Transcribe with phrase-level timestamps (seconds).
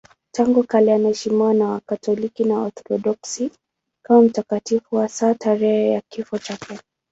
[0.31, 3.51] Tangu kale anaheshimiwa na Wakatoliki na Waorthodoksi
[4.05, 6.79] kama mtakatifu, hasa tarehe ya kifo chake.